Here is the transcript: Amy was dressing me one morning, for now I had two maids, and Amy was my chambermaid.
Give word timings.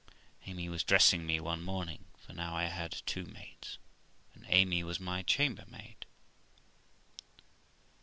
Amy 0.47 0.67
was 0.67 0.83
dressing 0.83 1.27
me 1.27 1.39
one 1.39 1.61
morning, 1.61 2.05
for 2.17 2.33
now 2.33 2.55
I 2.55 2.65
had 2.65 3.03
two 3.05 3.23
maids, 3.23 3.77
and 4.33 4.43
Amy 4.49 4.83
was 4.83 4.99
my 4.99 5.21
chambermaid. 5.21 6.07